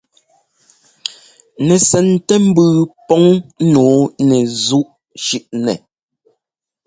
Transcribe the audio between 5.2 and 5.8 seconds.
shʉ́ꞌnɛ.